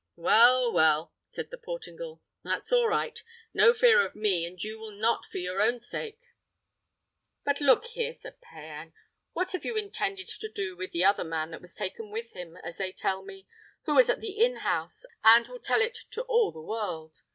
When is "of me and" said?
4.03-4.59